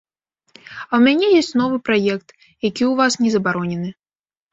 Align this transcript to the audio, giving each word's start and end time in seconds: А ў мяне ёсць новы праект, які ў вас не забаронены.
А 0.91 0.93
ў 0.99 1.01
мяне 1.07 1.27
ёсць 1.41 1.57
новы 1.61 1.77
праект, 1.89 2.27
які 2.69 2.73
ў 2.87 2.93
вас 3.03 3.13
не 3.25 3.29
забаронены. 3.35 3.93